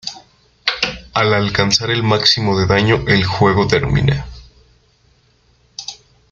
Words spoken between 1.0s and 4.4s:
Al alcanzar el máximo de daño, el juego termina.